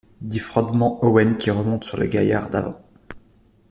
dit 0.19 0.39
froidement 0.39 0.97
Owen, 1.05 1.37
qui 1.37 1.51
remonte 1.51 1.83
sur 1.83 1.95
le 1.97 2.07
gaillard 2.07 2.49
d’avant. 2.49 2.81